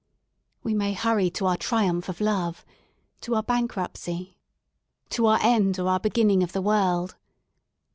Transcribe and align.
We 0.63 0.73
may 0.73 0.93
hurry 0.93 1.29
to 1.29 1.45
our 1.45 1.57
triumph 1.57 2.09
of 2.09 2.19
love, 2.19 2.65
to 3.21 3.35
our 3.35 3.43
bankruptcy, 3.43 4.39
to 5.09 5.27
our 5.27 5.37
end 5.43 5.77
or 5.77 5.89
our 5.89 5.99
beginning 5.99 6.41
of 6.41 6.53
the 6.53 6.61
world. 6.63 7.15